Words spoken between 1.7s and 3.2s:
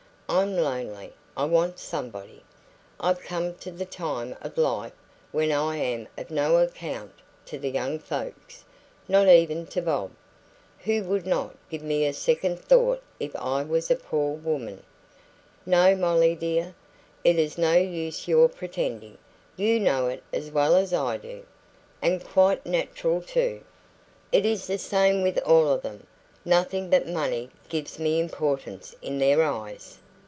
somebody. I've